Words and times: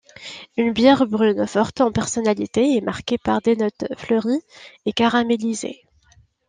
Une 0.57 0.73
bière 0.73 1.05
brune 1.05 1.45
forte 1.45 1.79
en 1.79 1.91
personnalité 1.91 2.75
et 2.75 2.81
marquée 2.81 3.19
par 3.19 3.39
des 3.39 3.55
notes 3.55 3.85
fleuries 3.95 4.41
et 4.87 4.93
caramélisées. 4.93 5.83